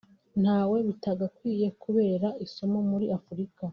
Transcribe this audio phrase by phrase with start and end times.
[0.41, 3.63] ntawe bitagakwiye kubera isomo muri Afurika